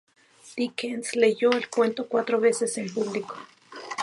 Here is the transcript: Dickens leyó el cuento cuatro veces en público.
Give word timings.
Dickens 0.57 1.13
leyó 1.15 1.51
el 1.51 1.69
cuento 1.69 2.07
cuatro 2.07 2.39
veces 2.39 2.75
en 2.79 2.91
público. 2.91 3.35